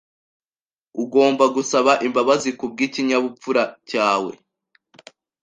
Ugomba 1.03 1.45
gusaba 1.55 1.91
imbabazi 2.07 2.49
kubwikinyabupfura 2.59 3.63
cyawe. 3.89 4.31